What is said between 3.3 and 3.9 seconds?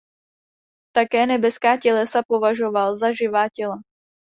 těla.